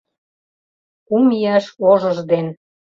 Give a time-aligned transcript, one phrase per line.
[1.07, 2.47] Кум ияш ожыж ден